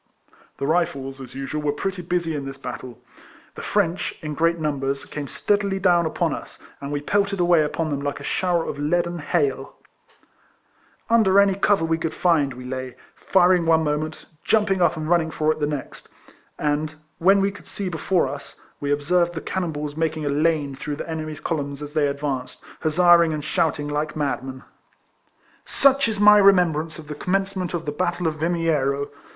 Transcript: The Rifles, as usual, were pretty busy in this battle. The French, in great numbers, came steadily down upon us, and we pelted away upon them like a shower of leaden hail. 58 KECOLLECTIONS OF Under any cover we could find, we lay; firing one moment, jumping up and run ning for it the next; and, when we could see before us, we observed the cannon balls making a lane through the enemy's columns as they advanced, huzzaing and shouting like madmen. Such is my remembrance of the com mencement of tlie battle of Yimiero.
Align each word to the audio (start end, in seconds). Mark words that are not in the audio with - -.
The 0.57 0.65
Rifles, 0.65 1.21
as 1.21 1.35
usual, 1.35 1.61
were 1.61 1.71
pretty 1.71 2.01
busy 2.01 2.35
in 2.35 2.43
this 2.47 2.57
battle. 2.57 2.97
The 3.53 3.61
French, 3.61 4.17
in 4.23 4.33
great 4.33 4.57
numbers, 4.57 5.05
came 5.05 5.27
steadily 5.27 5.77
down 5.77 6.07
upon 6.07 6.33
us, 6.33 6.57
and 6.81 6.91
we 6.91 7.01
pelted 7.01 7.39
away 7.39 7.61
upon 7.61 7.91
them 7.91 8.01
like 8.01 8.19
a 8.19 8.23
shower 8.23 8.67
of 8.67 8.79
leaden 8.79 9.19
hail. 9.19 9.75
58 9.77 9.77
KECOLLECTIONS 9.77 11.03
OF 11.07 11.15
Under 11.15 11.39
any 11.39 11.53
cover 11.53 11.85
we 11.85 11.99
could 11.99 12.15
find, 12.15 12.55
we 12.55 12.65
lay; 12.65 12.95
firing 13.15 13.67
one 13.67 13.83
moment, 13.83 14.25
jumping 14.43 14.81
up 14.81 14.97
and 14.97 15.07
run 15.07 15.19
ning 15.19 15.29
for 15.29 15.51
it 15.51 15.59
the 15.59 15.67
next; 15.67 16.09
and, 16.57 16.95
when 17.19 17.39
we 17.39 17.51
could 17.51 17.67
see 17.67 17.87
before 17.87 18.27
us, 18.27 18.55
we 18.79 18.89
observed 18.91 19.35
the 19.35 19.39
cannon 19.41 19.71
balls 19.71 19.95
making 19.95 20.25
a 20.25 20.29
lane 20.29 20.73
through 20.73 20.95
the 20.95 21.07
enemy's 21.07 21.39
columns 21.39 21.79
as 21.79 21.93
they 21.93 22.07
advanced, 22.07 22.63
huzzaing 22.81 23.33
and 23.35 23.43
shouting 23.43 23.87
like 23.87 24.15
madmen. 24.15 24.63
Such 25.63 26.07
is 26.07 26.19
my 26.19 26.39
remembrance 26.39 26.97
of 26.97 27.07
the 27.07 27.13
com 27.13 27.35
mencement 27.35 27.75
of 27.75 27.85
tlie 27.85 27.95
battle 27.99 28.25
of 28.25 28.37
Yimiero. 28.41 29.09